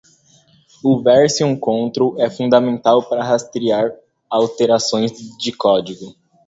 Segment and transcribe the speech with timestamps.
[0.83, 3.93] O Version Control é fundamental para rastrear
[4.31, 6.15] alterações de código.